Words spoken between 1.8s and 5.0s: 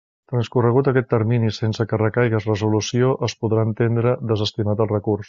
que recaiga resolució es podrà entendre desestimat el